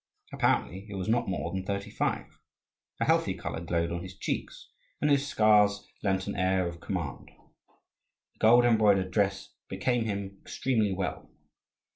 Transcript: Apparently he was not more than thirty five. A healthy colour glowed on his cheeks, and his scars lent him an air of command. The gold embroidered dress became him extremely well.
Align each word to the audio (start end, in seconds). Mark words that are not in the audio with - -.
Apparently 0.33 0.79
he 0.87 0.95
was 0.95 1.07
not 1.07 1.27
more 1.29 1.53
than 1.53 1.63
thirty 1.63 1.91
five. 1.91 2.39
A 2.99 3.05
healthy 3.05 3.35
colour 3.35 3.59
glowed 3.61 3.91
on 3.91 4.01
his 4.01 4.17
cheeks, 4.17 4.71
and 4.99 5.11
his 5.11 5.27
scars 5.27 5.87
lent 6.01 6.25
him 6.27 6.33
an 6.33 6.39
air 6.39 6.67
of 6.67 6.79
command. 6.81 7.29
The 8.33 8.39
gold 8.39 8.65
embroidered 8.65 9.11
dress 9.11 9.53
became 9.69 10.05
him 10.05 10.39
extremely 10.41 10.91
well. 10.91 11.29